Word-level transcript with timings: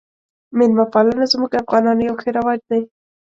میلمه 0.57 0.85
پالنه 0.93 1.25
زموږ 1.33 1.51
افغانانو 1.61 2.01
یو 2.09 2.15
ښه 2.21 2.29
رواج 2.37 2.59
دی 2.69 2.81